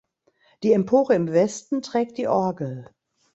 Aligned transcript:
Die 0.63 0.71
Empore 0.73 1.13
im 1.13 1.31
Westen 1.31 1.83
trägt 1.83 2.17
die 2.17 2.27
Orgel. 2.27 2.89